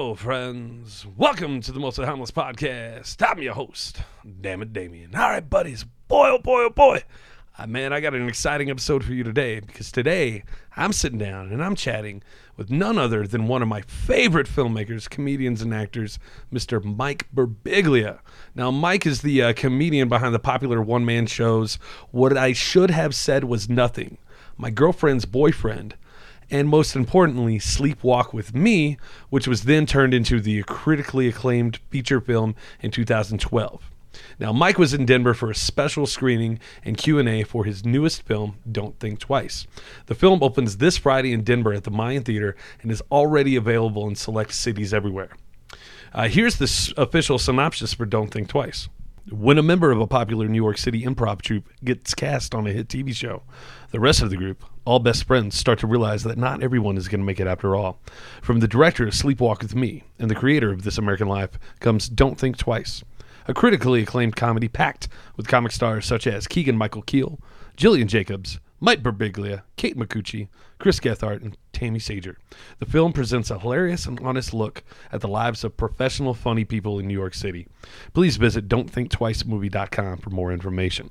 [0.00, 1.06] Hello, friends.
[1.14, 3.16] Welcome to the Mostly Harmless Podcast.
[3.20, 4.00] I'm your host,
[4.40, 5.14] Damn it, Damien.
[5.14, 5.84] All right, buddies.
[6.08, 7.04] Boy, oh boy, oh boy.
[7.58, 10.42] Uh, man, I got an exciting episode for you today because today
[10.74, 12.22] I'm sitting down and I'm chatting
[12.56, 16.18] with none other than one of my favorite filmmakers, comedians, and actors,
[16.50, 16.82] Mr.
[16.82, 18.20] Mike Birbiglia.
[18.54, 21.74] Now, Mike is the uh, comedian behind the popular one man shows
[22.10, 24.16] What I Should Have Said Was Nothing,
[24.56, 25.94] My Girlfriend's Boyfriend,
[26.50, 32.20] and most importantly, Sleepwalk with Me, which was then turned into the critically acclaimed feature
[32.20, 33.90] film in 2012.
[34.38, 38.56] Now, Mike was in Denver for a special screening and Q&A for his newest film,
[38.70, 39.66] Don't Think Twice.
[40.06, 44.08] The film opens this Friday in Denver at the Mayan Theater and is already available
[44.08, 45.30] in select cities everywhere.
[46.12, 48.88] Uh, here's the s- official synopsis for Don't Think Twice.
[49.30, 52.72] When a member of a popular New York City improv troupe gets cast on a
[52.72, 53.44] hit TV show,
[53.92, 57.06] the rest of the group, all best friends, start to realize that not everyone is
[57.06, 58.00] going to make it after all.
[58.42, 62.08] From the director of Sleepwalk with Me and the creator of This American Life comes
[62.08, 63.04] Don't Think Twice,
[63.46, 67.24] a critically acclaimed comedy packed with comic stars such as Keegan Michael Key,
[67.76, 70.48] Gillian Jacobs, Mike Birbiglia, Kate Micucci,
[70.80, 72.36] Chris Gethard, and Tami Sagher.
[72.78, 74.82] The film presents a hilarious and honest look
[75.12, 77.68] at the lives of professional, funny people in New York City.
[78.14, 81.10] Please visit Don'tThinkTwiceMovie.com for more information.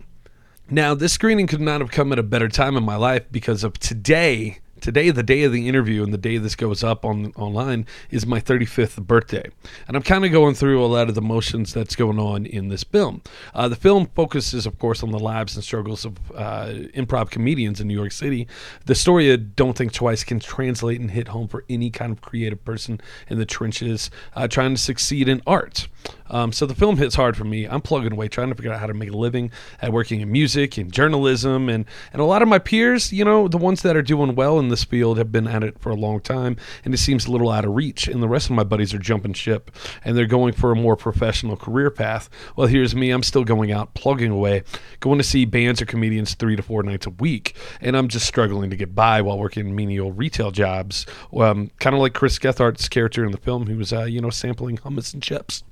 [0.69, 3.63] Now, this screening could not have come at a better time in my life because
[3.63, 4.59] of today.
[4.81, 8.25] Today, the day of the interview and the day this goes up on online is
[8.25, 9.49] my 35th birthday,
[9.87, 12.69] and I'm kind of going through a lot of the motions that's going on in
[12.69, 13.21] this film.
[13.53, 17.81] Uh, the film focuses, of course, on the lives and struggles of uh, improv comedians
[17.81, 18.47] in New York City.
[18.85, 22.21] The story of Don't Think Twice can translate and hit home for any kind of
[22.21, 25.87] creative person in the trenches uh, trying to succeed in art.
[26.29, 27.65] Um, so the film hits hard for me.
[27.65, 29.51] I'm plugging away, trying to figure out how to make a living
[29.81, 33.47] at working in music and journalism, and and a lot of my peers, you know,
[33.47, 35.95] the ones that are doing well in this field have been at it for a
[35.95, 38.07] long time, and it seems a little out of reach.
[38.07, 39.71] And the rest of my buddies are jumping ship,
[40.03, 42.29] and they're going for a more professional career path.
[42.55, 43.11] Well, here's me.
[43.11, 44.63] I'm still going out, plugging away,
[44.99, 48.27] going to see bands or comedians three to four nights a week, and I'm just
[48.27, 52.89] struggling to get by while working menial retail jobs, um, kind of like Chris Gethard's
[52.89, 55.63] character in the film, who was, uh, you know, sampling hummus and chips.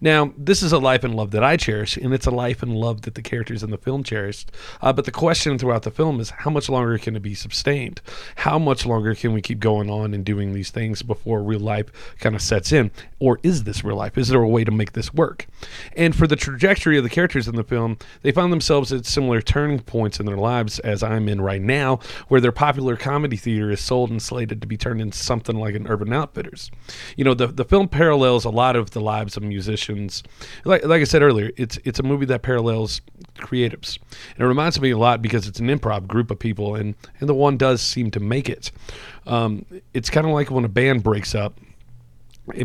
[0.00, 2.74] Now, this is a life and love that I cherish, and it's a life and
[2.74, 4.52] love that the characters in the film cherished.
[4.80, 8.00] Uh, but the question throughout the film is how much longer can it be sustained?
[8.36, 11.90] How much longer can we keep going on and doing these things before real life
[12.18, 12.90] kind of sets in?
[13.18, 14.18] Or is this real life?
[14.18, 15.46] Is there a way to make this work?
[15.96, 19.40] And for the trajectory of the characters in the film, they found themselves at similar
[19.40, 23.70] turning points in their lives as I'm in right now, where their popular comedy theater
[23.70, 26.70] is sold and slated to be turned into something like an Urban Outfitters.
[27.16, 30.22] You know, the, the film parallels a lot of the lives of musicians.
[30.64, 33.00] Like, like I said earlier, it's it's a movie that parallels
[33.38, 33.98] creatives,
[34.34, 37.28] and it reminds me a lot because it's an improv group of people, and and
[37.28, 38.70] the one does seem to make it.
[39.26, 41.58] Um, it's kind of like when a band breaks up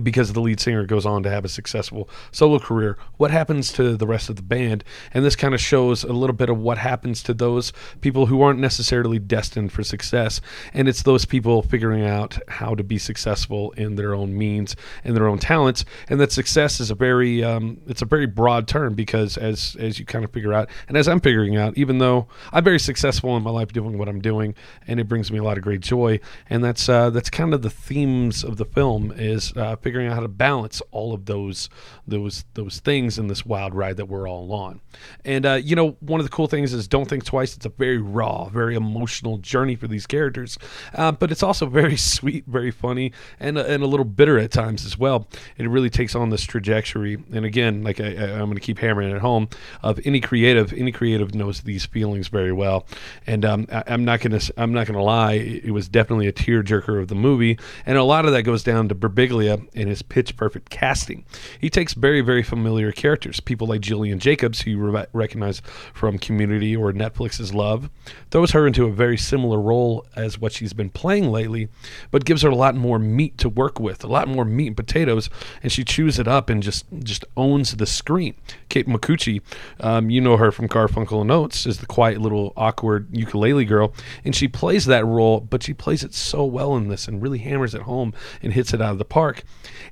[0.03, 3.95] because the lead singer goes on to have a successful solo career, what happens to
[3.97, 4.83] the rest of the band?
[5.13, 8.41] And this kind of shows a little bit of what happens to those people who
[8.41, 10.41] aren't necessarily destined for success.
[10.73, 15.15] And it's those people figuring out how to be successful in their own means and
[15.15, 15.85] their own talents.
[16.09, 19.99] And that success is a very um, it's a very broad term because as as
[19.99, 23.35] you kind of figure out, and as I'm figuring out, even though I'm very successful
[23.37, 24.55] in my life doing what I'm doing,
[24.87, 27.61] and it brings me a lot of great joy, and that's uh, that's kind of
[27.61, 29.53] the themes of the film is.
[29.55, 31.69] Uh, figuring out how to balance all of those
[32.07, 34.81] those those things in this wild ride that we're all on.
[35.25, 37.55] And uh, you know, one of the cool things is don't think twice.
[37.55, 40.57] It's a very raw, very emotional journey for these characters,
[40.93, 44.85] uh, but it's also very sweet, very funny, and and a little bitter at times
[44.85, 45.27] as well.
[45.57, 47.17] It really takes on this trajectory.
[47.33, 49.49] And again, like I, I'm going to keep hammering it home,
[49.83, 52.85] of any creative, any creative knows these feelings very well.
[53.27, 56.27] And um, I, I'm not going to I'm not going to lie, it was definitely
[56.27, 59.87] a tearjerker of the movie, and a lot of that goes down to Birbiglia in
[59.87, 61.25] his pitch perfect casting.
[61.59, 65.61] He takes very, very familiar characters, people like Gillian Jacobs, who you re- recognize
[65.93, 67.89] from Community or Netflix's Love,
[68.29, 71.69] throws her into a very similar role as what she's been playing lately,
[72.11, 74.77] but gives her a lot more meat to work with, a lot more meat and
[74.77, 75.29] potatoes,
[75.63, 78.35] and she chews it up and just just owns the screen.
[78.69, 79.41] Kate Micucci,
[79.79, 83.93] um, you know her from Garfunkel and Oates, is the quiet little awkward ukulele girl,
[84.23, 87.39] and she plays that role, but she plays it so well in this and really
[87.39, 89.43] hammers it home and hits it out of the park.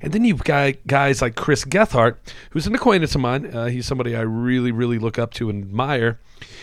[0.02, 2.16] And then you've got guys like Chris Gethard,
[2.50, 3.54] who's an acquaintance of mine.
[3.54, 6.18] Uh, he's somebody I really, really look up to and admire.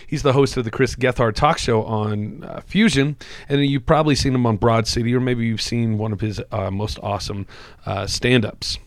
[0.07, 3.15] He's the host of the Chris Gethard talk show on uh, Fusion,
[3.47, 6.41] and you've probably seen him on Broad City, or maybe you've seen one of his
[6.51, 7.45] uh, most awesome
[7.85, 8.79] uh, stand ups.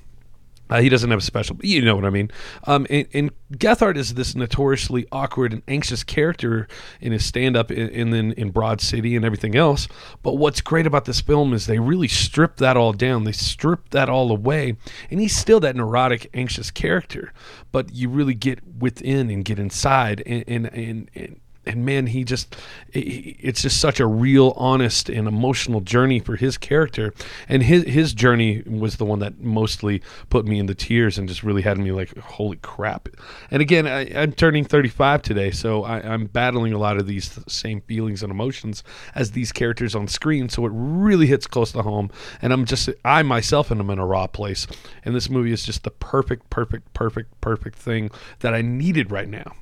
[0.71, 2.31] Uh, he doesn't have a special, you know what I mean.
[2.65, 6.69] Um, and, and Gethard is this notoriously awkward and anxious character
[7.01, 9.89] in his stand-up, and then in Broad City and everything else.
[10.23, 13.25] But what's great about this film is they really strip that all down.
[13.25, 14.77] They strip that all away,
[15.11, 17.33] and he's still that neurotic, anxious character.
[17.73, 21.41] But you really get within and get inside, and and and, and
[21.71, 22.57] and man, he just,
[22.93, 27.15] it's just such a real, honest, and emotional journey for his character.
[27.49, 31.45] And his, his journey was the one that mostly put me into tears and just
[31.45, 33.09] really had me like, holy crap.
[33.53, 37.39] And again, I, am turning 35 today, so I, I'm battling a lot of these
[37.47, 38.83] same feelings and emotions
[39.15, 40.49] as these characters on screen.
[40.49, 42.11] So it really hits close to home.
[42.43, 44.67] And I'm just, I myself am in a raw place.
[45.05, 49.29] And this movie is just the perfect, perfect, perfect, perfect thing that I needed right
[49.29, 49.55] now.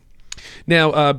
[0.66, 1.18] Now, uh,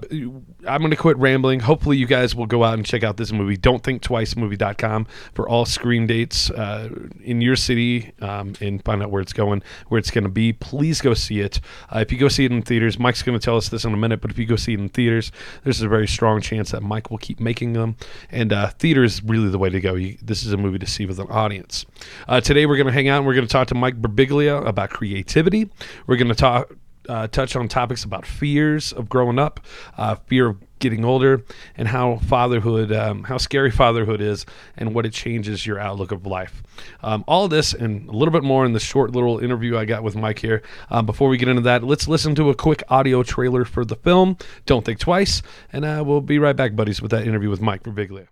[0.68, 1.62] I'm going to quit rambling.
[1.62, 3.57] Hopefully, you guys will go out and check out this movie.
[3.57, 6.89] Don't think twice movie.com for all screen dates uh,
[7.24, 10.54] in your city um, and find out where it's going, where it's going to be.
[10.54, 11.60] Please go see it.
[11.94, 13.94] Uh, if you go see it in theaters, Mike's going to tell us this in
[13.94, 15.31] a minute, but if you go see it in theaters,
[15.63, 17.95] there's a very strong chance that Mike will keep making them.
[18.31, 19.95] And uh, theater is really the way to go.
[19.95, 21.86] You, this is a movie to see with an audience.
[22.27, 24.65] Uh, today, we're going to hang out and we're going to talk to Mike Birbiglia
[24.65, 25.69] about creativity.
[26.07, 26.72] We're going to talk
[27.10, 29.60] uh, touch on topics about fears of growing up,
[29.98, 31.44] uh, fear of getting older,
[31.76, 34.46] and how fatherhood, um, how scary fatherhood is,
[34.78, 36.64] and what it changes your outlook of life.
[37.04, 39.86] Um, all of this and a little bit more in the short little interview I
[39.86, 40.62] got with Mike here.
[40.90, 43.96] Um, before we get into that, let's listen to a quick audio trailer for the
[43.96, 44.38] film.
[44.66, 45.42] Don't think twice,
[45.74, 48.28] and uh, we'll be right back, buddies, with that interview with Mike Birbiglia.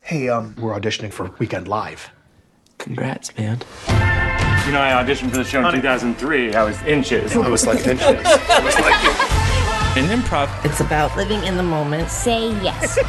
[0.00, 2.10] Hey, um, we're auditioning for Weekend Live.
[2.78, 3.60] Congrats, man.
[4.66, 6.54] You know, I auditioned for the show in 2003.
[6.54, 7.34] I was inches.
[7.34, 8.06] It was like inches.
[8.06, 12.08] It was like In improv, It's about living in the moment.
[12.10, 12.96] Say yes.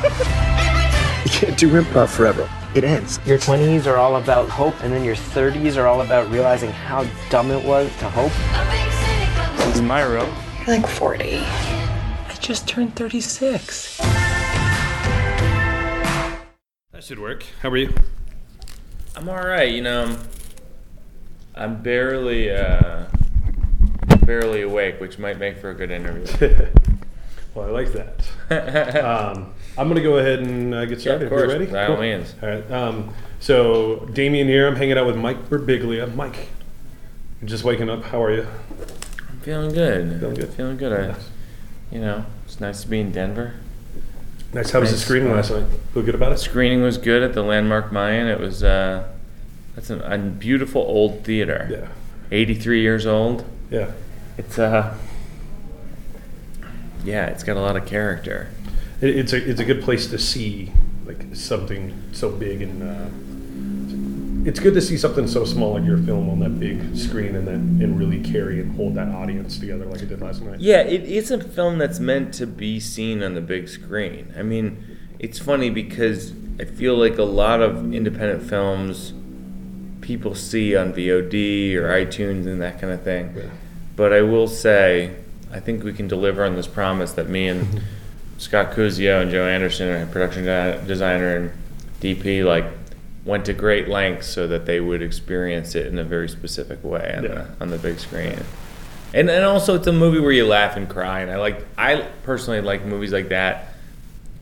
[1.26, 2.50] You can't do improv forever.
[2.76, 3.20] It ends.
[3.26, 7.06] Your 20s are all about hope, and then your 30s are all about realizing how
[7.30, 8.32] dumb it was to hope.
[9.58, 10.30] this is my room.
[10.66, 11.38] You're like 40.
[11.38, 13.98] I just turned 36.
[16.92, 17.46] That should work.
[17.62, 17.94] How are you?
[19.16, 19.72] I'm all right.
[19.72, 20.18] You know,
[21.56, 23.06] I'm barely, uh,
[24.26, 26.68] barely awake, which might make for a good interview.
[27.56, 29.04] Well, I like that.
[29.06, 31.26] um, I'm going to go ahead and uh, get Yeah, started.
[31.26, 31.44] of course.
[31.44, 31.66] You ready?
[31.68, 32.34] By all means.
[32.42, 32.72] All right.
[32.72, 34.68] Um, so, Damien here.
[34.68, 36.16] I'm hanging out with Mike Birbiglia.
[36.16, 36.48] Mike,
[37.40, 38.06] you're just waking up.
[38.06, 38.48] How are you?
[39.30, 40.20] I'm feeling good.
[40.20, 40.50] Feeling good?
[40.50, 41.12] Feeling good.
[41.12, 41.16] I,
[41.92, 43.54] you know, it's nice to be in Denver.
[44.52, 44.72] Nice.
[44.72, 45.06] How was the Nice.
[45.06, 45.68] screening last night?
[45.94, 46.40] Feel good about it?
[46.40, 48.26] Screening was good at the Landmark Mayan.
[48.26, 49.13] It was, uh,
[49.76, 51.68] that's an, a beautiful old theater.
[51.70, 51.88] Yeah.
[52.32, 53.46] 83 years old.
[53.70, 53.92] Yeah.
[54.38, 54.98] It's uh,
[57.04, 58.50] yeah, it's got a lot of character.
[59.02, 60.72] It, it's a it's a good place to see
[61.06, 65.98] like something so big and uh, it's good to see something so small like your
[65.98, 69.86] film on that big screen and then and really carry and hold that audience together
[69.86, 70.60] like it did last night.
[70.60, 74.34] Yeah, it is a film that's meant to be seen on the big screen.
[74.38, 79.14] I mean, it's funny because I feel like a lot of independent films
[80.04, 83.34] people see on VOD or iTunes and that kind of thing.
[83.36, 83.44] Yeah.
[83.96, 85.16] But I will say,
[85.52, 87.82] I think we can deliver on this promise that me and
[88.38, 91.52] Scott Kuzio and Joe Anderson, our production de- designer and
[92.02, 92.66] DP, like
[93.24, 97.14] went to great lengths so that they would experience it in a very specific way
[97.18, 97.30] on, Yeah.
[97.30, 98.38] the, on the big screen.
[99.14, 102.02] And and also it's a movie where you laugh and cry, and I like I
[102.24, 103.76] personally like movies like that,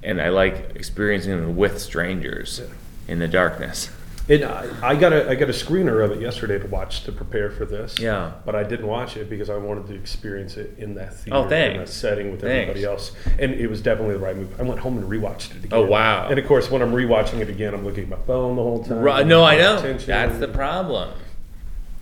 [0.01, 2.61] and I like experiencing them with strangers
[3.07, 3.89] in the darkness.
[4.31, 7.11] And I, I got a I got a screener of it yesterday to watch to
[7.11, 7.99] prepare for this.
[7.99, 8.31] Yeah.
[8.45, 11.43] But I didn't watch it because I wanted to experience it in that theater, Oh,
[11.43, 12.69] in that setting with Thanks.
[12.69, 13.11] everybody else.
[13.39, 14.57] And it was definitely the right move.
[14.59, 15.69] I went home and rewatched it again.
[15.73, 16.29] Oh, wow.
[16.29, 18.83] And of course, when I'm rewatching it again, I'm looking at my phone the whole
[18.83, 18.99] time.
[18.99, 20.07] Right, no, I know Attention.
[20.07, 21.11] that's the problem.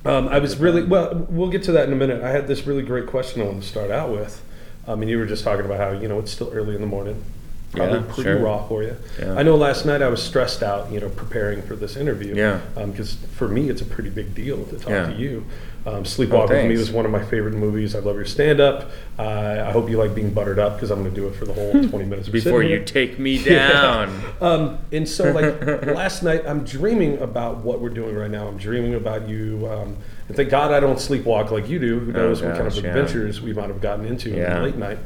[0.06, 1.26] Um, I was really well.
[1.30, 2.24] We'll get to that in a minute.
[2.24, 4.42] I had this really great question I wanted to start out with.
[4.88, 6.88] Um, and you were just talking about how you know it's still early in the
[6.88, 7.24] morning,
[7.72, 8.40] probably Yeah, pretty sure.
[8.40, 8.96] raw for you.
[9.20, 9.36] Yeah.
[9.36, 12.36] I know last night I was stressed out, you know, preparing for this interview.
[12.36, 12.60] Yeah.
[12.76, 15.08] Because for me, it's a pretty big deal to talk Yeah.
[15.08, 15.46] to you.
[15.86, 17.96] Um, Sleepwalk with me was one of my favorite movies.
[17.96, 18.92] I love your stand up.
[19.18, 21.46] Uh, I hope you like being buttered up because I'm going to do it for
[21.46, 24.22] the whole 20 minutes Before you take me down.
[24.42, 28.48] Um, and so, like last night, I'm dreaming about what we're doing right now.
[28.48, 29.68] I'm dreaming about you.
[29.72, 29.96] Um,
[30.28, 32.00] and thank God I don't sleepwalk like you do.
[32.00, 32.90] Who Oh, knows what kind of gosh, yeah.
[32.90, 35.00] adventures we might have gotten into in the late night.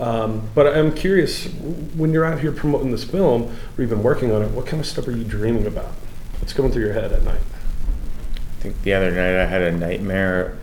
[0.00, 4.42] Um, but I'm curious, when you're out here promoting this film or even working on
[4.42, 5.92] it, what kind of stuff are you dreaming about?
[6.40, 7.40] What's going through your head at night?
[8.34, 10.58] I think the other night I had a nightmare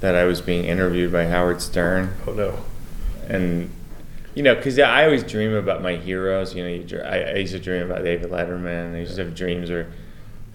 [0.00, 2.14] that I was being interviewed by Howard Stern.
[2.26, 2.58] Oh no.
[3.26, 3.70] and
[4.34, 6.54] you know, because I always dream about my heroes.
[6.54, 8.94] You know, you, I, I used to dream about David Letterman.
[8.94, 9.90] I used to have dreams where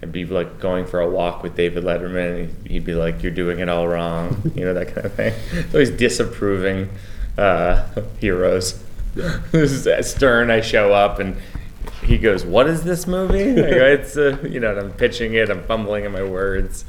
[0.02, 3.32] I'd be like going for a walk with David Letterman, and he'd be like, "You're
[3.32, 5.34] doing it all wrong," you know that kind of thing.
[5.74, 6.88] Always disapproving
[7.38, 7.86] uh,
[8.20, 8.82] heroes.
[9.52, 10.50] This is Stern.
[10.50, 11.36] I show up and
[12.02, 15.34] he goes, "What is this movie?" I go, it's uh, you know, and I'm pitching
[15.34, 15.50] it.
[15.50, 16.84] I'm fumbling in my words.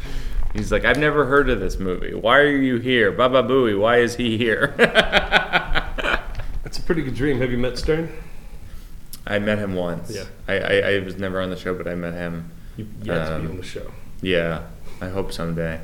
[0.54, 2.14] He's like, "I've never heard of this movie.
[2.16, 3.80] Why are you here, Baba Booey?
[3.80, 4.74] Why is he here?"
[6.64, 7.40] That's a pretty good dream.
[7.42, 8.12] Have you met Stern?
[9.28, 10.12] I met him once.
[10.16, 10.24] Yeah.
[10.48, 12.52] I, I, I was never on the show, but I met him.
[12.78, 13.92] You yet to be Um, on the show.
[14.22, 14.64] Yeah,
[15.02, 15.80] I hope someday.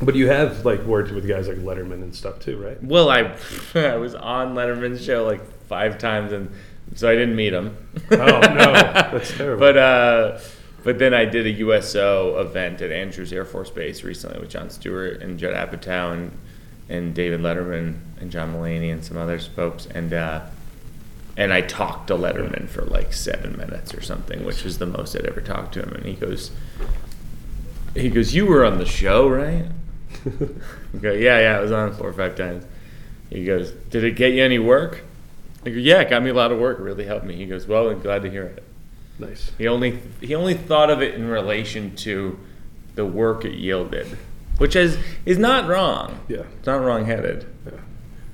[0.00, 2.82] But you have like worked with guys like Letterman and stuff too, right?
[2.82, 3.34] Well, I
[3.74, 6.50] I was on Letterman's show like five times, and
[6.94, 7.76] so I didn't meet him.
[8.10, 9.60] Oh no, that's terrible.
[9.60, 10.38] But uh,
[10.84, 14.70] but then I did a USO event at Andrews Air Force Base recently with Jon
[14.70, 16.30] Stewart and Judd Apatow and,
[16.88, 20.42] and David Letterman and John Mulaney and some other folks, and uh,
[21.36, 25.16] and I talked to Letterman for like seven minutes or something, which was the most
[25.16, 25.92] I'd ever talked to him.
[25.94, 26.50] And he goes,
[27.94, 29.66] he goes, "You were on the show, right?"
[31.00, 32.64] Go, "Yeah, yeah, I was on four or five times."
[33.30, 35.02] He goes, "Did it get you any work?"
[35.64, 36.78] I go, "Yeah, it got me a lot of work.
[36.78, 38.62] It really helped me." He goes, "Well, I'm glad to hear it."
[39.18, 39.50] nice.
[39.58, 42.38] He only he only thought of it in relation to
[42.94, 44.06] the work it yielded,
[44.58, 46.18] which is is not wrong.
[46.28, 46.42] Yeah.
[46.58, 47.46] It's not wrong headed.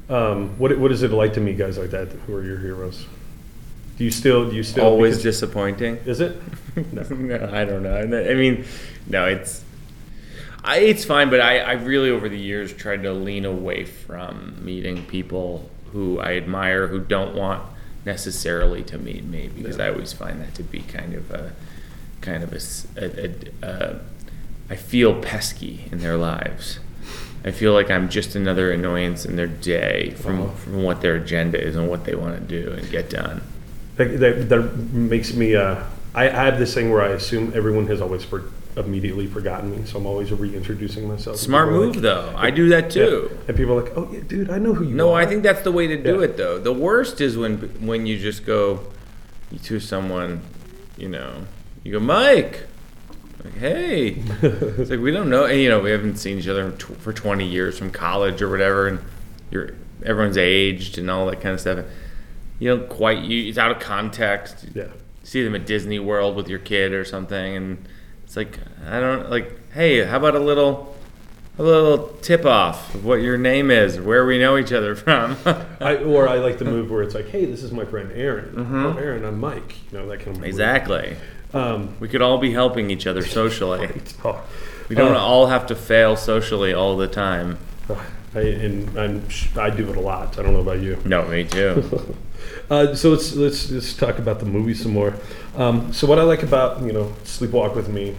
[0.08, 3.06] Um, what what is it like to meet guys like that who are your heroes?
[3.96, 5.96] Do you still do you still Always disappointing.
[6.04, 6.36] is it?
[6.92, 7.02] No.
[7.02, 7.94] no, I don't know.
[7.94, 8.64] I mean,
[9.06, 9.62] no, it's
[10.64, 14.56] I, it's fine, but I, I really over the years tried to lean away from
[14.64, 17.62] meeting people who I admire who don't want
[18.04, 21.52] necessarily to meet me because I always find that to be kind of a
[22.20, 23.30] kind of a, s- a-
[23.62, 23.98] a- uh,
[24.76, 26.78] feel pesky in their lives.
[27.44, 31.60] I feel like I'm just another annoyance in their day from, from what their agenda
[31.60, 33.42] is and what they want to do and get done.
[33.96, 35.56] That, that, that makes me.
[35.56, 35.82] Uh,
[36.14, 38.44] I, I have this thing where I assume everyone has always for,
[38.76, 41.36] immediately forgotten me, so I'm always reintroducing myself.
[41.36, 42.32] Smart move like- though.
[42.36, 43.30] I do that too.
[43.32, 43.38] Yeah.
[43.48, 45.26] And people are like, "Oh yeah, dude, I know who you No, are." No, I
[45.26, 46.24] think that's the way to do Yeah.
[46.24, 46.58] it though.
[46.58, 48.80] The worst is when when you just go
[49.64, 50.40] to someone,
[50.96, 51.46] you know,
[51.84, 52.62] you go, Mike.
[53.44, 54.08] Like, hey,
[54.42, 57.44] it's like we don't know, and, you know, we haven't seen each other for 20
[57.44, 59.00] years from college or whatever, and
[59.50, 59.72] you're
[60.04, 61.84] everyone's aged and all that kind of stuff.
[62.60, 64.66] You don't quite, you, it's out of context.
[64.74, 64.86] Yeah.
[65.24, 67.88] See them at Disney World with your kid or something, and
[68.32, 68.58] it's like
[68.88, 69.72] I don't like.
[69.72, 70.96] Hey, how about a little,
[71.58, 75.36] a little tip off of what your name is, where we know each other from.
[75.44, 78.54] I, or I like the move where it's like, "Hey, this is my friend Aaron.
[78.56, 80.48] Oh, Aaron, I'm Mike." You know that kind of move.
[80.48, 81.16] exactly.
[81.52, 84.00] Um, We could all be helping each other socially.
[84.24, 84.42] oh,
[84.88, 87.58] We don't uh, all have to fail socially all the time.
[88.34, 90.38] I, and I'm, I do it a lot.
[90.38, 90.98] I don't know about you.
[91.04, 92.16] No, me too.
[92.68, 95.14] Uh, so let's let's let's talk about the movie some more.
[95.56, 98.16] Um, so what I like about you know Sleepwalk with Me,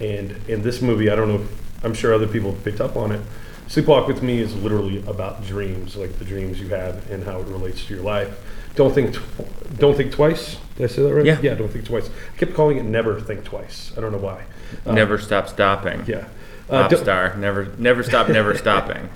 [0.00, 1.40] and in this movie, I don't know.
[1.42, 3.20] If, I'm sure other people have picked up on it.
[3.68, 7.46] Sleepwalk with Me is literally about dreams, like the dreams you have and how it
[7.46, 8.38] relates to your life.
[8.74, 10.58] Don't think, tw- don't think twice.
[10.76, 11.24] Did I say that right?
[11.24, 11.40] Yeah.
[11.40, 11.54] Yeah.
[11.54, 12.10] Don't think twice.
[12.34, 13.92] I kept calling it Never Think Twice.
[13.96, 14.44] I don't know why.
[14.84, 16.04] Um, never stop stopping.
[16.06, 16.26] Yeah.
[16.68, 17.36] Uh, Pop don't- star.
[17.36, 18.28] Never, never stop.
[18.28, 19.08] Never stopping.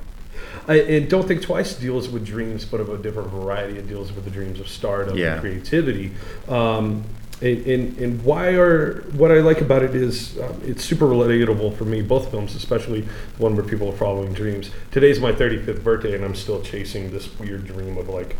[0.66, 3.78] I, and Don't Think Twice deals with dreams, but of a different variety.
[3.78, 5.32] It deals with the dreams of stardom Yeah.
[5.32, 6.12] and creativity.
[6.46, 7.04] Um,
[7.40, 11.74] and, and, and why are what I like about it is um, it's super relatable
[11.78, 12.02] for me.
[12.02, 13.08] Both films, especially the
[13.42, 14.70] one where people are following dreams.
[14.90, 18.36] Today's my 35th birthday, and I'm still chasing this weird dream of like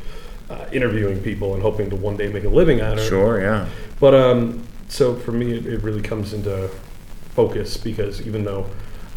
[0.50, 3.09] uh, interviewing people and hoping to one day make a living out of it.
[3.09, 3.41] Sure.
[3.41, 3.69] Yeah.
[4.00, 6.69] But um, so for me, it, it really comes into
[7.35, 8.67] focus because even though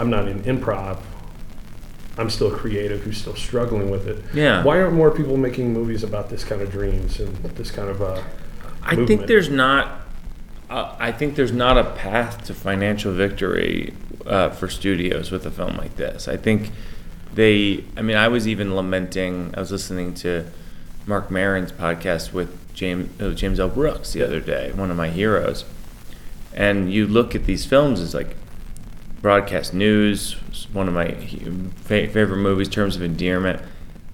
[0.02, 0.98] I'm not in improv,
[2.18, 4.24] I'm still a creative who's still struggling with it.
[4.34, 4.64] Yeah.
[4.64, 8.02] Why aren't more people making movies about this kind of dreams and this kind of
[8.02, 8.22] uh,
[8.84, 10.02] I think there's not.
[10.70, 13.94] Uh, I think there's not a path to financial victory
[14.26, 16.28] uh, for studios with a film like this.
[16.28, 16.72] I think
[17.34, 17.84] they.
[17.96, 19.54] I mean, I was even lamenting.
[19.56, 20.46] I was listening to
[21.06, 23.70] Marc Maron's podcast with James uh, James L.
[23.70, 25.64] Brooks the other day, one of my heroes.
[26.54, 28.36] And you look at these films as like
[29.22, 30.34] broadcast news,
[30.74, 31.14] one of my
[31.84, 33.62] favorite movies, terms of endearment.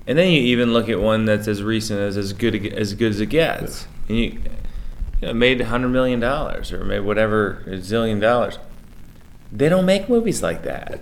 [0.06, 3.12] And then you even look at one that's as recent as as good as good
[3.12, 4.42] as it gets, and you,
[5.22, 8.58] you know, made hundred million dollars or made whatever a zillion dollars.
[9.52, 11.02] They don't make movies like that.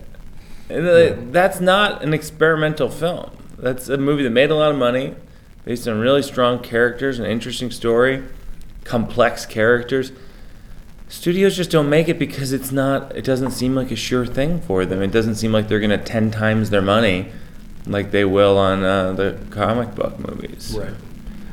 [0.69, 3.31] And, That's not an experimental film.
[3.57, 5.15] That's a movie that made a lot of money,
[5.63, 8.24] based on really strong characters, an interesting story,
[8.83, 10.12] complex characters
[11.07, 14.59] studios just don't make it because it's not it doesn't seem like a sure thing
[14.62, 17.31] for them it doesn't seem like they're going to 10 times their money
[17.85, 20.93] like they will on uh, the comic book movies right.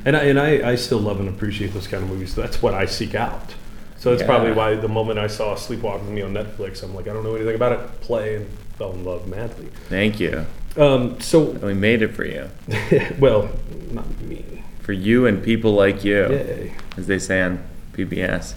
[0.05, 2.35] And I, and I, I still love and appreciate those kind of movies.
[2.35, 3.55] That's what I seek out.
[3.99, 4.27] So that's Yeah.
[4.27, 7.23] probably why the moment I saw Sleepwalk with Me on Netflix, I'm like, I don't
[7.23, 8.01] know anything about it.
[8.01, 9.69] Play and fell in love madly.
[9.89, 10.45] Thank you.
[10.77, 12.51] Um, so, We made it for you.
[13.21, 13.49] well,
[13.93, 14.65] not me.
[14.81, 16.73] For you and people like you, Yay.
[16.97, 18.55] as they say on PBS.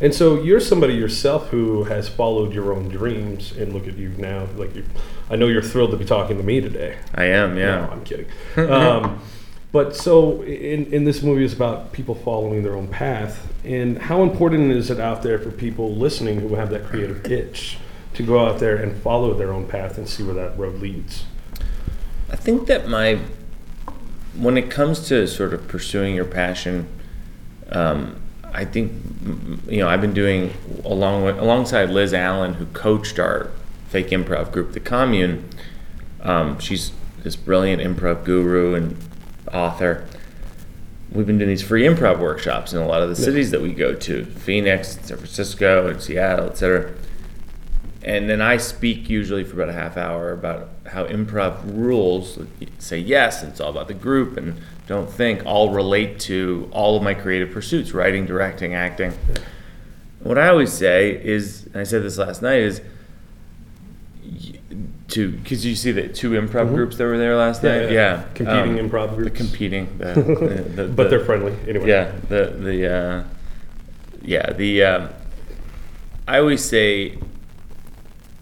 [0.00, 4.10] And so you're somebody yourself who has followed your own dreams, and look at you
[4.18, 4.46] now.
[4.56, 4.84] Like you,
[5.30, 6.98] I know you're thrilled to be talking to me today.
[7.14, 7.88] I am, No, yeah.
[7.88, 8.26] I'm kidding.
[8.56, 9.20] um,
[9.72, 14.22] but so in, in this movie is about people following their own path, and how
[14.22, 17.78] important is it out there for people listening who have that creative itch
[18.14, 21.24] to go out there and follow their own path and see where that road leads?
[22.30, 23.18] I think that my,
[24.36, 26.86] when it comes to sort of pursuing your passion,
[27.70, 28.20] um,
[28.52, 28.92] I think,
[29.66, 30.52] you know, I've been doing
[30.84, 33.50] along with, alongside Liz Allen, who coached our
[33.88, 35.48] fake improv group, The Commune.
[36.20, 38.96] Um, she's this brilliant improv guru and
[39.52, 40.06] author.
[41.12, 43.72] We've been doing these free improv workshops in a lot of the cities that we
[43.72, 46.92] go to, Phoenix, San Francisco, and Seattle, et cetera.
[48.04, 52.38] And then I speak usually for about a half hour about how improv rules
[52.78, 54.56] say yes, and it's all about the group, and
[54.86, 59.14] don't think all relate to all of my creative pursuits writing, directing, acting.
[60.20, 62.82] What I always say is, and I said this last night, is
[65.08, 67.66] to because you see the two improv groups that were there last Mm-hmm.
[67.66, 68.16] Yeah, night, yeah.
[68.18, 69.36] yeah, Competing um, improv the groups.
[69.36, 71.88] competing, the, the, the, But they're friendly anyway.
[71.88, 73.24] yeah, the the uh,
[74.22, 75.08] yeah the um,
[76.26, 77.18] I always say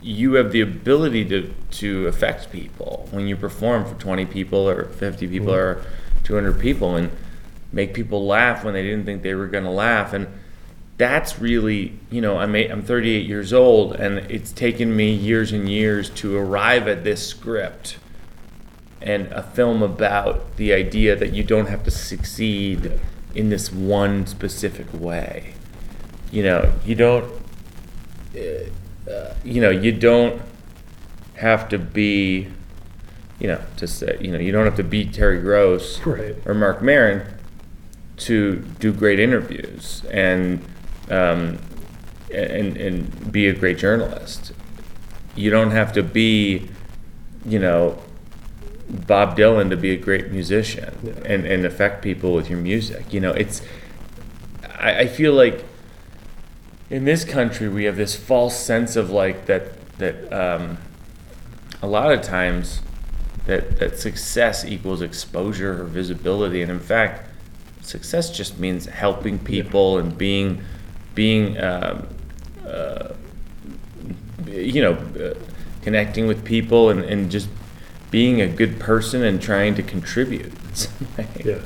[0.03, 4.85] you have the ability to to affect people when you perform for 20 people or
[4.85, 5.85] 50 people or
[6.25, 7.11] 200 people and
[7.73, 10.27] make people laugh when they didn't think they were going to laugh and
[10.99, 15.53] that's really you know I'm eight, I'm 38 years old and it's taken me years
[15.53, 17.97] and years to arrive at this script
[19.03, 23.01] and a film about the idea that you don't have to succeed
[23.35, 25.55] in this one specific way.
[26.31, 27.25] You know, you don't,
[28.37, 28.71] uh,
[29.45, 30.41] you know, you don't
[31.37, 32.49] have to be,
[33.39, 36.37] you know, to say, you know, you don't have to be Terry Gross Right.
[36.47, 37.23] or Marc Maron
[38.19, 40.65] to do great interviews and
[41.11, 41.59] um,
[42.33, 44.53] and and be a great journalist.
[45.35, 46.69] You don't have to be,
[47.45, 47.99] you know,
[48.89, 53.13] Bob Dylan to be a great musician and, and affect people with your music.
[53.13, 53.63] You know, it's
[54.79, 55.65] I, I feel like
[56.93, 59.63] in this country we have this false sense of like that
[59.97, 60.77] that um,
[61.81, 62.83] a lot of times
[63.47, 67.29] that that success equals exposure or visibility, and in fact,
[67.81, 70.63] success just means helping people and being
[71.15, 72.07] being um,
[72.67, 73.09] uh,
[74.47, 75.35] you know uh,
[75.81, 77.49] connecting with people and, and just
[78.13, 80.53] being a good person and trying to contribute.
[81.45, 81.59] Yeah.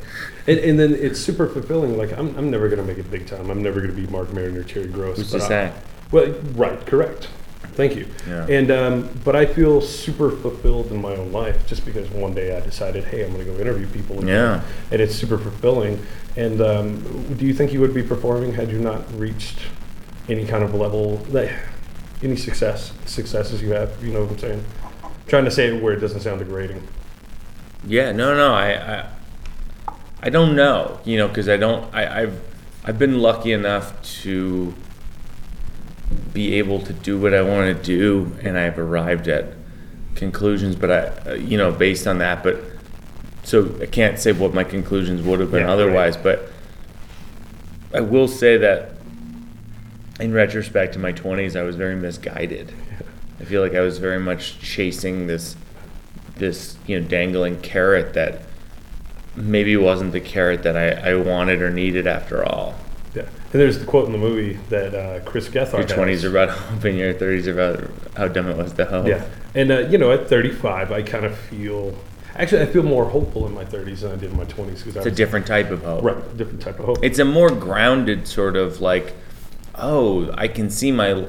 [0.48, 1.98] And, and then it's super fulfilling.
[1.98, 3.50] Like, I'm, I'm never going to make it big time.
[3.50, 5.18] I'm never going to be Marc Maron or Terry Gross.
[5.18, 5.72] Who's but to I- say?
[6.10, 7.28] Well, right, correct.
[7.74, 8.06] Thank you.
[8.26, 8.46] Yeah.
[8.48, 12.56] And um, but I feel super fulfilled in my own life just because one day
[12.56, 14.16] I decided, hey, I'm going to go interview people.
[14.16, 14.28] again.
[14.28, 14.62] Yeah.
[14.90, 16.04] And it's super fulfilling.
[16.36, 19.58] And um, do you think you would be performing had you not reached
[20.28, 21.52] any kind of level, that,
[22.22, 24.02] any success, successes you have?
[24.02, 24.64] You know what I'm saying?
[25.26, 26.86] Trying to say it where it doesn't sound degrading.
[27.86, 29.08] Yeah, no, no, I, I,
[30.22, 32.40] I don't know, you know, because I don't, I, I've,
[32.84, 34.74] I've been lucky enough to
[36.32, 39.54] be able to do what I want to do, and I've arrived at
[40.14, 42.60] conclusions, but I, uh, you know, based on that, but
[43.44, 46.50] so I can't say what my conclusions would have been Yeah, otherwise, but
[47.94, 48.92] I will say that
[50.18, 52.72] in retrospect, in my 20s, I was very misguided.
[53.40, 55.56] I feel like I was very much chasing this
[56.36, 58.42] this you know dangling carrot that
[59.34, 62.74] maybe wasn't the carrot that I, I wanted or needed after all.
[63.14, 63.22] Yeah.
[63.22, 66.48] And there's the quote in the movie that uh, Chris Gethard Your twenties are about
[66.58, 69.06] hope, and your thirties are about how dumb it was to hope.
[69.06, 71.96] Yeah, and uh, you know, at 35, I kind of feel.
[72.34, 74.96] Actually, I feel more hopeful in my 30s than I did in my 20s because
[74.98, 76.04] I It's a different type of hope.
[76.04, 76.98] right, different type of hope.
[77.02, 79.14] It's a more grounded sort of like,
[79.74, 81.24] oh, I can see my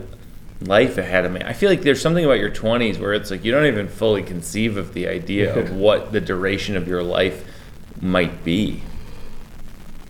[0.62, 1.41] life ahead of me.
[1.43, 4.24] I feel like there's something about your 20s where it's like you don't even fully
[4.24, 7.46] conceive of the idea of what the duration of your life
[8.02, 8.82] might be.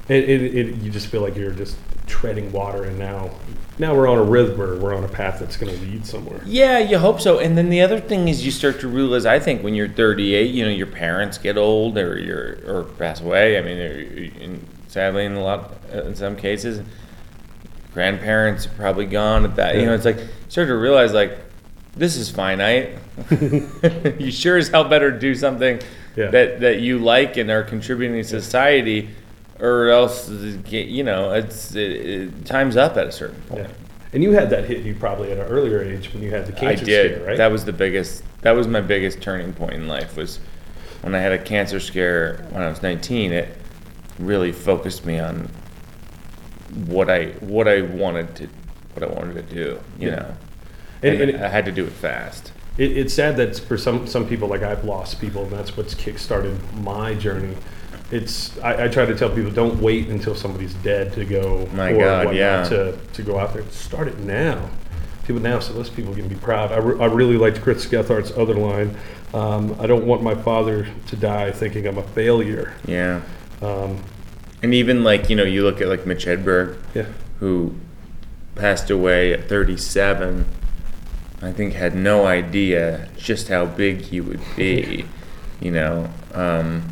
[0.08, 1.76] It, it, it, you just feel like you're just
[2.08, 3.30] treading water, and now,
[3.78, 6.42] now we're on a rhythm or we're on a path that's going to lead somewhere.
[6.46, 7.40] Yeah, you hope so.
[7.40, 10.50] And then the other thing is you start to realize, I think, when you're 38,
[10.50, 13.58] you know, your parents get old or you're or pass away.
[13.58, 16.82] I mean, sadly, in a lot, in some cases,
[17.98, 19.76] grandparents are probably gone at that.
[19.76, 21.36] You know, it's like you start to realize, like,
[21.96, 22.92] this is finite.
[24.20, 25.80] you sure as hell better do something
[26.16, 26.28] Yeah.
[26.30, 29.10] that that you like and are contributing to society,
[29.60, 33.62] or else you know it's it, it, time's up at a certain point.
[33.64, 33.74] Yeah.
[34.14, 36.56] And you had that hit you probably at an earlier age when you had the
[36.56, 37.14] I cancer did.
[37.16, 37.38] scare, right?
[37.38, 38.22] That was the biggest.
[38.42, 40.16] That was my biggest turning point in life.
[40.16, 40.40] Was
[41.02, 43.32] when I had a cancer scare when I was 19.
[43.32, 43.50] It
[44.20, 45.50] really focused me on
[46.88, 48.47] what I what I wanted to
[48.93, 49.80] what I wanted to do.
[49.99, 50.15] You Yeah.
[50.15, 50.34] know,
[51.03, 52.51] And- and, and I had to do it fast.
[52.77, 55.93] It, it's sad that for some some people, like I've lost people, and that's what's
[55.95, 57.56] kickstarted my journey.
[58.12, 61.91] It's I, I try to tell people don't wait until somebody's dead to go My
[61.91, 62.63] or God, yeah.
[62.69, 63.63] to to go out there.
[63.71, 64.69] Start it now.
[65.25, 66.71] People now, so those people can be proud.
[66.71, 68.95] I, re- I really liked Chris Gethard's other line.
[69.34, 72.73] Um, I don't want my father to die thinking I'm a failure.
[72.88, 73.21] Yeah.
[73.62, 74.01] Um,
[74.62, 77.06] And even like you know, you look at like Mitch Hedberg, yeah,
[77.39, 77.76] who
[78.56, 80.46] passed away at 37.
[81.39, 85.06] I think had no idea just how big he would be.
[85.60, 86.84] You know, um,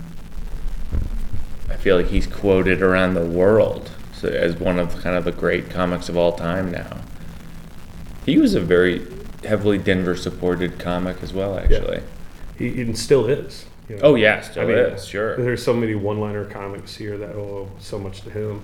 [1.70, 5.32] I feel like he's quoted around the world so as one of kind of the
[5.32, 6.98] great comics of all time now.
[8.26, 9.06] He was a very
[9.44, 12.02] heavily Denver supported comic as well, actually.
[12.58, 13.66] he, he still is.
[13.90, 14.02] You know.
[14.04, 15.38] Oh yeah, still I mean, is sure.
[15.38, 18.62] There's so many one-liner comics here that owe so much to him.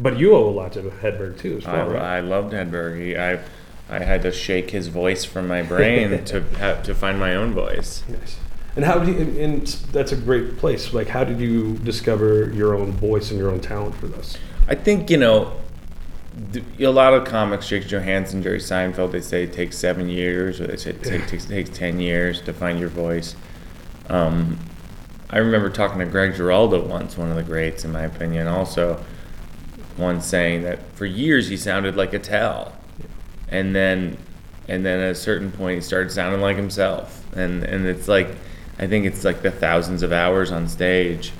[0.00, 2.02] But you owe a lot to Hedberg too, as I, well, right?
[2.02, 3.00] I loved Hedberg.
[3.00, 3.40] He, I
[3.88, 7.52] I had to shake his voice from my brain to have to find my own
[7.52, 8.02] voice.
[8.08, 8.38] Nice.
[8.76, 9.20] And how did you?
[9.20, 10.92] And, and that's a great place.
[10.92, 14.36] Like, how did you discover your own voice and your own talent for this?
[14.66, 15.52] I think you know
[16.80, 17.68] a lot of comics.
[17.68, 19.12] Jake Johannsen, Jerry Seinfeld.
[19.12, 22.40] They say it takes seven years, or they say it takes, takes, takes ten years
[22.42, 23.36] to find your voice.
[24.08, 24.58] Um,
[25.30, 28.46] I remember talking to Greg Giraldo once, one of the greats in my opinion.
[28.46, 29.02] Also,
[29.96, 32.72] once saying that for years he sounded like Attell,
[33.48, 34.16] and then
[34.68, 37.24] and then at a certain point he started sounding like himself.
[37.34, 38.28] And and it's like
[38.78, 41.32] I think it's like the thousands of hours on stage.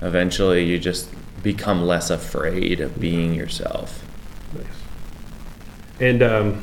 [0.00, 1.08] Eventually, you just
[1.42, 4.04] become less afraid of being yourself.
[4.54, 4.66] Nice.
[6.00, 6.62] And um,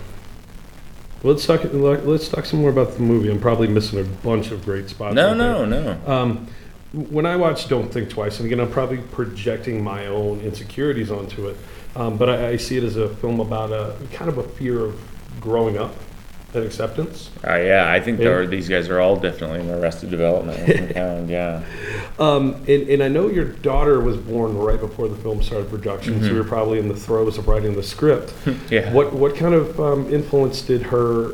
[1.24, 1.62] let's talk.
[1.64, 3.30] Let's talk some more about the movie.
[3.30, 5.16] I'm probably missing a bunch of great spots.
[5.16, 6.02] No, out no, no.
[6.06, 6.48] Um,
[6.92, 11.48] when I watch Don't Think Twice, and again, I'm probably projecting my own insecurities onto
[11.48, 11.58] it,
[11.96, 14.86] um, but I, I see it as a film about a kind of a fear
[14.86, 15.00] of
[15.40, 15.94] growing up
[16.54, 17.30] and acceptance.
[17.48, 20.60] Uh, yeah, I think there are, these guys are all definitely in Arrested Development.
[20.60, 21.64] of some kind, yeah.
[22.20, 26.22] Um, and, and I know your daughter was born right before the film started production,
[26.22, 28.30] so you were probably in the throes of writing the script.
[28.44, 28.60] Mm-hmm.
[28.74, 28.92] Yeah.
[28.92, 31.32] What what kind of um, influence did her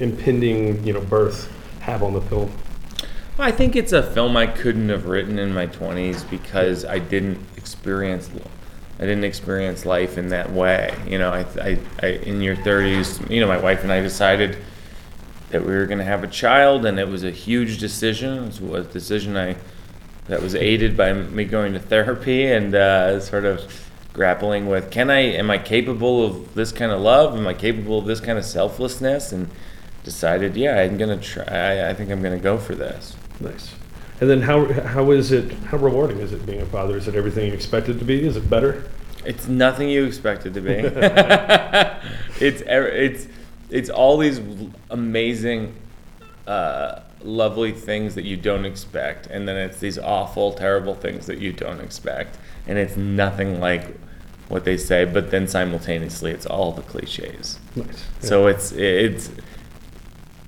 [0.00, 2.50] impending, you know, birth have on the film?
[3.38, 7.38] I think it's a film I couldn't have written in my 20s because I didn't
[7.56, 8.30] experience
[9.00, 10.94] I didn't experience life in that way.
[11.08, 14.58] You know, I, I, I in your 30s, you know, my wife and I decided
[15.48, 18.44] that we were going to have a child, and it was a huge decision.
[18.44, 19.56] It was a decision I
[20.26, 25.10] that was aided by me going to therapy and uh, sort of grappling with can
[25.10, 27.36] I am I capable of this kind of love?
[27.36, 29.32] Am I capable of this kind of selflessness?
[29.32, 29.48] And
[30.04, 31.44] decided, yeah, I'm gonna try.
[31.44, 33.16] I, I think I'm gonna go for this.
[33.40, 33.74] Nice.
[34.20, 35.50] And then how how is it?
[35.64, 36.96] How rewarding is it being a father?
[36.96, 38.26] Is it everything you expected to be?
[38.26, 38.84] Is it better?
[39.24, 40.72] It's nothing you expect it to be.
[42.40, 43.28] it's it's
[43.70, 44.40] it's all these
[44.90, 45.74] amazing,
[46.46, 51.38] uh, lovely things that you don't expect, and then it's these awful, terrible things that
[51.38, 53.96] you don't expect, and it's nothing like
[54.48, 55.06] what they say.
[55.06, 57.58] But then simultaneously, it's all the cliches.
[57.74, 58.04] Nice.
[58.20, 59.30] So it's it's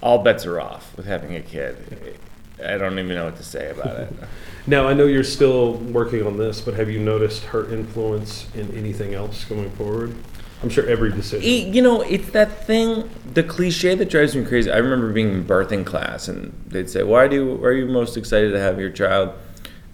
[0.02, 2.18] all bets are off with having a kid.
[2.64, 4.12] I don't even know what to say about it.
[4.64, 8.72] Now I know you're still working on this, but have you noticed her influence in
[8.77, 10.14] anything else going forward?
[10.62, 11.42] I'm sure every decision.
[11.51, 14.70] It- you know, it's that thing, the cliche that drives me crazy.
[14.70, 18.16] I remember being in birthing class, and they'd say, "Why do you, are you most
[18.16, 19.31] excited to have your child?"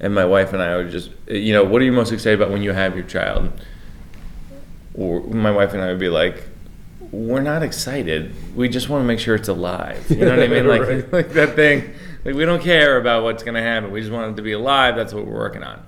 [0.00, 2.52] And my wife and I would just, you know, what are you most excited about
[2.52, 3.50] when you have your child?
[4.94, 6.42] Or my wife and I would be like,
[7.10, 8.34] "We're not excited.
[8.54, 10.66] We just want to make sure it's alive." You know what I mean?
[10.74, 11.12] Like, Right.
[11.12, 11.94] like that thing.
[12.24, 13.90] Like we don't care about what's gonna happen.
[13.90, 14.96] We just want it to be alive.
[14.96, 15.82] That's what we're working on.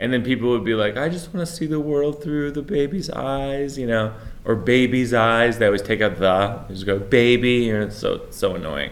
[0.00, 2.62] And then people would be like, I just want to see the world through the
[2.62, 4.12] baby's eyes, you know,
[4.44, 5.58] or baby's eyes.
[5.58, 8.90] They always take out the, they just go baby, you know, it's so so annoying.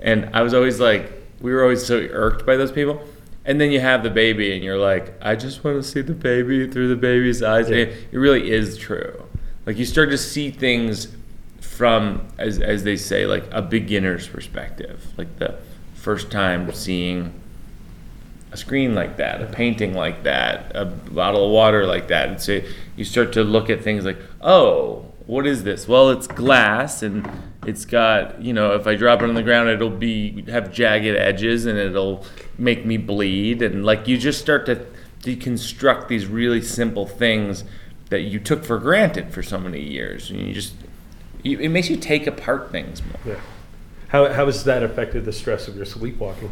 [0.00, 3.02] And I was always like, we were always so irked by those people.
[3.44, 6.14] And then you have the baby, and you're like, I just want to see the
[6.14, 7.66] baby through the baby's eyes.
[7.66, 9.22] And It, it really is true.
[9.66, 11.08] Like you start to see things
[11.60, 15.58] from, as as they say, like a beginner's perspective, like the
[16.04, 17.32] first time seeing
[18.52, 22.28] a screen like that, a painting like that, a bottle of water like that.
[22.28, 22.60] And so
[22.94, 25.88] you start to look at things like, oh, what is this?
[25.88, 27.26] Well, it's glass and
[27.66, 31.16] it's got, you know, if I drop it on the ground, it'll be have jagged
[31.16, 32.26] edges and it'll
[32.58, 33.62] make me bleed.
[33.62, 34.86] And like you just start to
[35.22, 37.64] deconstruct these really simple things
[38.10, 40.30] that you took for granted for so many years.
[40.30, 40.74] And you just,
[41.42, 43.34] you, it makes you take apart things more.
[43.34, 43.40] Yeah.
[44.08, 46.50] How, how has that affected the stress of your sleepwalking?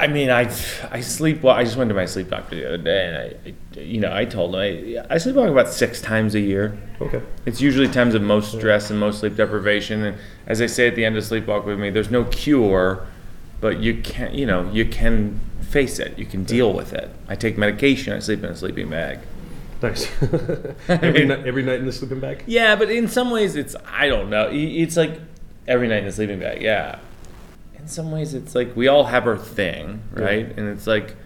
[0.00, 0.50] I mean, I
[0.90, 1.44] I sleep.
[1.44, 4.10] I just went to my sleep doctor the other day, and I, I you know,
[4.10, 6.78] I told him I, I sleepwalk about six times a year.
[7.02, 7.20] Okay.
[7.44, 10.02] It's usually times of most stress and most sleep deprivation.
[10.02, 13.06] And as I say at the end of Sleepwalk with Me, there's no cure,
[13.60, 16.18] but you can, you know, you can face it.
[16.18, 17.10] You can deal with it.
[17.28, 18.14] I take medication.
[18.14, 19.18] I sleep in a sleeping bag.
[19.82, 20.10] Nice.
[20.88, 22.42] every, night, every night in the sleeping bag?
[22.46, 24.48] Yeah, but in some ways, it's I don't know.
[24.50, 25.20] It's like
[25.70, 26.60] every night in the sleeping bag.
[26.60, 26.98] Yeah.
[27.78, 30.46] In some ways, it's like we all have our thing, right?
[30.46, 31.16] And it's like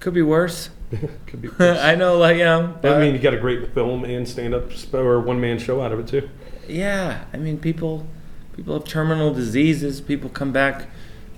[0.00, 0.70] could be worse.
[1.26, 1.48] Could be.
[1.58, 1.78] Worse.
[1.78, 2.78] I know, like you know.
[2.82, 5.90] I uh, mean, you got a great film and stand-up sp- or one-man show out
[5.90, 6.28] of it too.
[6.68, 8.06] Yeah, I mean, people
[8.54, 10.00] people have terminal diseases.
[10.02, 10.88] People come back,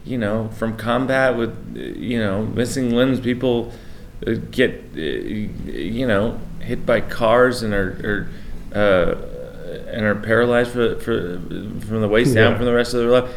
[0.05, 3.21] you know, from combat with, you know, missing limbs.
[3.21, 3.73] People
[4.27, 8.29] uh, get, uh, you know, hit by cars and are,
[8.75, 9.34] are uh,
[9.75, 11.39] and are paralyzed for, for
[11.87, 12.57] from the waist down Yeah.
[12.57, 13.31] from the rest of their life.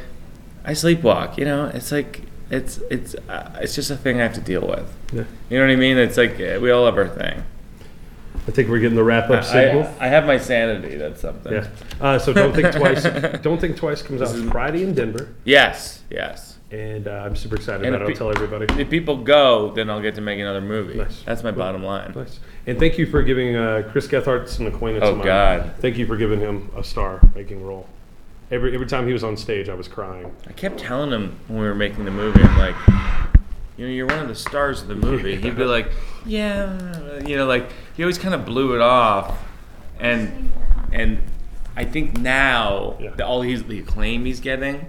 [0.66, 1.38] I sleepwalk.
[1.38, 4.66] You know, it's like it's it's uh, it's just a thing I have to deal
[4.68, 4.92] with.
[5.14, 5.24] Yeah.
[5.50, 5.98] You know what I mean?
[5.98, 7.44] It's like uh, we all have our thing.
[8.48, 9.94] I think we're getting the wrap-up I, signal.
[10.00, 10.96] I have my sanity.
[10.96, 11.52] That's something.
[11.52, 11.68] yeah.
[12.00, 13.04] Uh, so don't think twice.
[13.42, 16.58] don't think twice comes out Friday in Denver, Yes, yes.
[16.72, 18.04] and uh, I'm super excited And about it.
[18.04, 18.82] I'll pe- tell everybody.
[18.82, 20.94] If people go, then I'll get to make another movie.
[20.96, 21.24] Nice.
[21.24, 22.14] That's my bottom line.
[22.16, 22.40] Nice.
[22.68, 25.26] And thank you for giving uh, Chris Gethard's an acquaintance Oh, of mine.
[25.26, 25.74] God.
[25.80, 27.88] Thank you for giving him a star making role.
[28.52, 30.34] Every every time he was on stage, I was crying.
[30.48, 32.76] I kept telling him when we were making the movie, I'm like,
[33.78, 35.36] you know, you're one of the stars of the movie.
[35.36, 35.92] He'd be like,
[36.26, 39.38] yeah, you know, like he always kind of blew it off,
[40.00, 40.52] and
[40.92, 41.20] and
[41.76, 43.12] I think now Yeah.
[43.12, 44.88] that all he's the acclaim he's getting,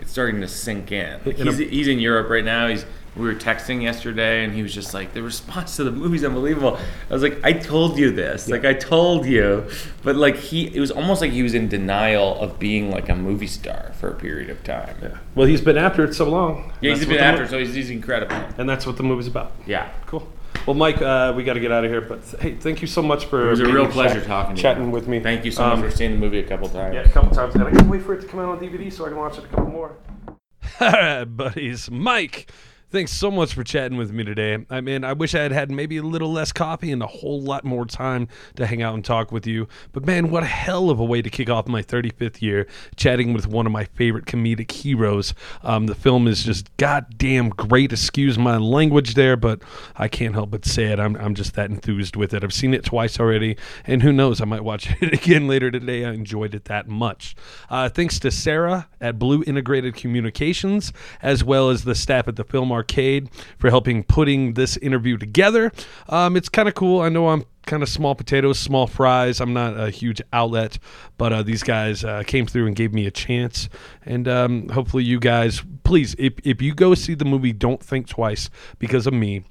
[0.00, 1.20] it's starting to sink in.
[1.24, 2.66] Like, In a- he's he's in Europe right now.
[2.68, 2.84] He's
[3.16, 6.78] we were texting yesterday, and he was just like, the response to the movie's unbelievable.
[7.10, 9.68] I was like, I told you this, like I told you,
[10.02, 13.14] but like he, it was almost like he was in denial of being like a
[13.14, 14.96] movie star for a period of time.
[15.02, 15.18] Yeah.
[15.34, 16.72] Well, he's been after it so long.
[16.80, 18.36] Yeah, he's been the after, mo- so he's, he's incredible.
[18.58, 19.52] and that's what the movie's about.
[19.66, 19.90] Yeah.
[20.06, 20.26] Cool.
[20.66, 22.00] Well, Mike, uh, we got to get out of here.
[22.00, 24.58] But hey, thank you so much for It was a real pleasure chat- talking to
[24.58, 24.62] you.
[24.62, 25.20] chatting with me.
[25.20, 26.94] Thank you so Um, much for seeing the movie a couple times.
[26.94, 28.92] Yeah, a couple times, and I can't wait for it to come out on DVD
[28.92, 29.92] so I can watch it a couple more.
[30.80, 31.90] All right, buddies.
[31.90, 32.50] Mike,
[32.90, 34.64] thanks so much for chatting with me today.
[34.70, 37.40] I mean, I wish I had had maybe a little less coffee and a whole
[37.40, 39.66] lot more time to hang out and talk with you.
[39.92, 43.32] But man, what a hell of a way to kick off my 35th year chatting
[43.32, 45.34] with one of my favorite comedic heroes.
[45.62, 47.92] Um, the film is just goddamn great.
[47.92, 49.62] Excuse my language there, but
[49.96, 51.00] I can't help but say it.
[51.00, 52.44] I'm, I'm just that enthused with it.
[52.44, 56.04] I've seen it twice already, and who knows, I might watch it again later today.
[56.04, 57.34] I enjoyed it that much.
[57.68, 62.44] Uh, thanks to Sarah at Blue Integrated Communications, as well as the staff at the
[62.44, 65.72] Film Arcade for helping putting this interview together.
[66.08, 67.00] Um, it's kind of cool.
[67.00, 69.40] I know I'm kind of small potatoes, small fries.
[69.40, 70.78] I'm not a huge outlet,
[71.18, 73.68] but uh, these guys uh, came through and gave me a chance.
[74.04, 78.06] And um, hopefully, you guys, please, if, if you go see the movie, don't think
[78.06, 79.44] twice because of me.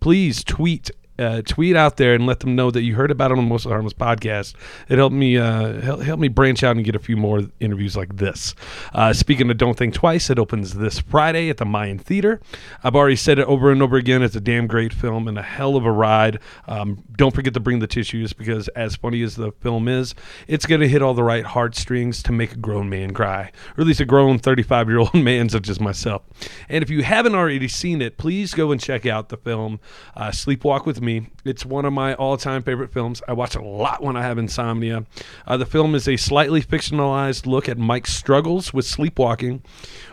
[0.00, 3.38] Please tweet uh, tweet out there and let them know that you heard about it
[3.38, 4.54] on the Most Harmless podcast.
[4.88, 7.96] It helped me uh, help, help me branch out and get a few more interviews
[7.96, 8.54] like this.
[8.92, 12.40] Uh, speaking of Don't Think Twice, it opens this Friday at the Mayan Theater.
[12.82, 14.22] I've already said it over and over again.
[14.22, 16.38] It's a damn great film and a hell of a ride.
[16.66, 20.14] Um, don't forget to bring the tissues because as funny as the film is,
[20.46, 23.82] it's going to hit all the right heartstrings to make a grown man cry, or
[23.82, 26.22] at least a grown 35 year old man such as myself.
[26.68, 29.80] And if you haven't already seen it, please go and check out the film
[30.16, 31.05] uh, Sleepwalk with Me.
[31.44, 33.22] It's one of my all time favorite films.
[33.28, 35.04] I watch a lot when I have insomnia.
[35.46, 39.62] Uh, the film is a slightly fictionalized look at Mike's struggles with sleepwalking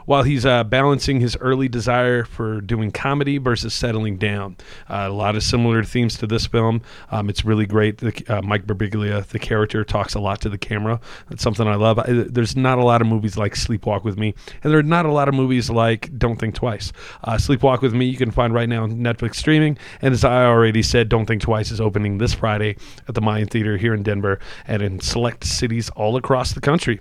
[0.06, 4.56] while he's uh, balancing his early desire for doing comedy versus settling down.
[4.90, 6.82] Uh, a lot of similar themes to this film.
[7.12, 7.98] Um, it's really great.
[8.00, 11.00] The, uh, Mike Birbiglia, the character, talks a lot to the camera.
[11.30, 12.00] That's something I love.
[12.00, 15.06] I, there's not a lot of movies like Sleepwalk with Me, and there are not
[15.06, 16.92] a lot of movies like Don't Think Twice.
[17.24, 20.46] Uh, Sleepwalk with Me you can find right now on Netflix streaming, and as I
[20.46, 22.76] already said, Don't Think Twice is opening this Friday
[23.08, 27.00] at the Mayan Theater here in Denver and in select cities all across the country.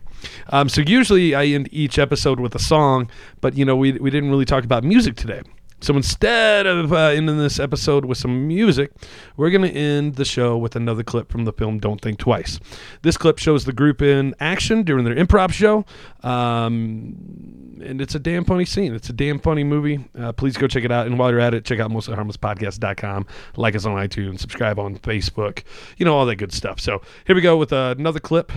[0.49, 4.11] Um, so usually I end each episode with a song, but you know we we
[4.11, 5.42] didn't really talk about music today.
[5.83, 8.92] So instead of uh, ending this episode with some music,
[9.37, 12.61] we're going to end the show with another clip from the film Don't Think Twice.
[13.03, 15.85] This clip shows the group in action during their improv show.
[16.23, 18.95] Um, and it's a damn funny scene.
[18.95, 20.09] It's a damn funny movie.
[20.16, 21.09] Uh, please go check it out.
[21.09, 23.27] And while you're at it, check out mostlyharmlesspodcast.com.
[23.57, 25.64] Like us on iTunes, subscribe on Facebook,
[25.97, 26.79] you know, all that good stuff.
[26.79, 28.53] So here we go with uh, another clip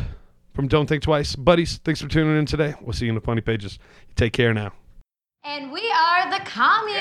[0.53, 1.35] from Don't Think Twice.
[1.35, 2.75] Buddies, thanks for tuning in today.
[2.81, 3.79] We'll see you in the funny pages.
[4.15, 4.73] Take care now.
[5.47, 6.95] And we are the Commies.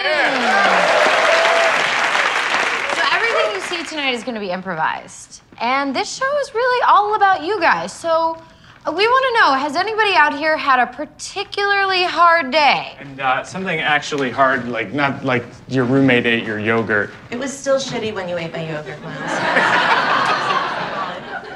[2.94, 5.40] So everything you see tonight is going to be improvised.
[5.62, 7.90] And this show is really all about you guys.
[7.90, 8.36] So
[8.84, 12.96] uh, we want to know has anybody out here had a particularly hard day?
[12.98, 17.12] And uh, something actually hard, like not like your roommate ate your yogurt.
[17.30, 19.40] It was still shitty when you ate my yogurt, Miles.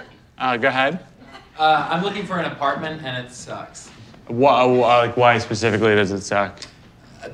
[0.39, 1.05] Uh, go ahead.
[1.59, 3.91] Uh, I'm looking for an apartment and it sucks.
[4.29, 6.61] Why, like why specifically does it suck?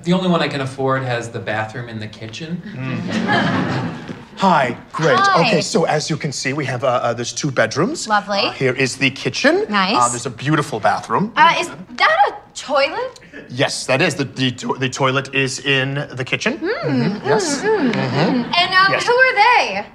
[0.02, 2.60] The only one I can afford has the bathroom in the kitchen.
[4.36, 5.16] Hi, great.
[5.18, 5.46] Hi.
[5.46, 8.08] Okay, so as you can see, we have uh, uh, there's two bedrooms.
[8.08, 8.40] Lovely.
[8.40, 9.64] Uh, here is the kitchen.
[9.70, 9.96] Nice.
[9.96, 11.32] Uh, there's a beautiful bathroom.
[11.36, 13.20] Uh, is that a toilet?
[13.48, 16.58] yes, that is the the, to- the toilet is in the kitchen.
[16.58, 17.62] Hmm, Mhm, Yes.
[17.62, 17.94] And
[18.74, 19.06] um, Yes.
[19.06, 19.86] who are they?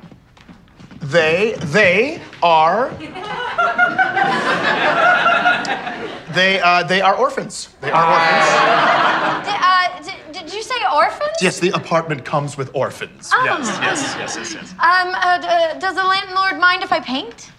[1.02, 2.90] They they are.
[6.34, 7.70] they uh, they are orphans.
[7.82, 8.46] They are orphans.
[9.48, 11.32] D- uh, d- did you say orphans?
[11.41, 13.30] Yes, the apartment comes with orphans.
[13.34, 13.43] Oh.
[13.45, 14.71] Yes, yes, yes, yes, yes.
[14.73, 17.52] Um, uh, d- uh, does the landlord mind if I paint?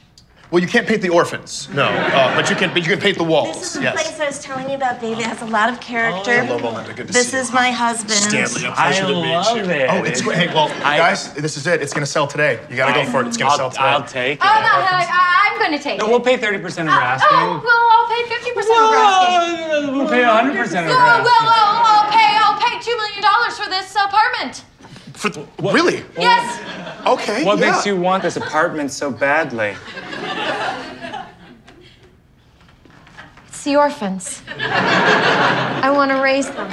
[0.51, 3.17] Well, you can't paint the orphans, no, uh, but you can, but you can paint
[3.17, 3.57] the walls.
[3.57, 3.95] This is the yes.
[4.03, 5.21] place I was telling you about, David.
[5.21, 6.43] It has a lot of character.
[6.45, 6.93] Hello, Melinda.
[6.93, 7.41] Good to this see you.
[7.43, 8.19] This is my husband.
[8.19, 9.63] Stanley, a I pleasure to meet love you.
[9.71, 9.91] it.
[9.91, 10.39] Oh, it's great.
[10.39, 11.81] Hey, well, I- guys, this is it.
[11.81, 12.59] It's gonna sell today.
[12.69, 13.29] You gotta go for it.
[13.29, 13.83] It's gonna I'll, sell today.
[13.85, 14.45] I'll take it.
[14.45, 16.09] Oh, no, I, I, I'm going to take No, it.
[16.09, 17.29] No, we'll pay 30% of her asking.
[17.31, 19.95] Oh, well, I'll pay 50% of asking.
[19.97, 21.47] We'll pay 100% of her Oh, well, asking.
[21.47, 23.23] well, I'll pay, I'll pay $2 million
[23.55, 24.65] for this apartment.
[25.21, 26.03] For- really?
[26.17, 27.07] Yes.
[27.07, 27.45] Okay.
[27.45, 27.73] What yeah.
[27.73, 29.77] makes you want this apartment so badly?
[33.49, 34.41] It's the orphans.
[34.49, 36.71] I want to raise them.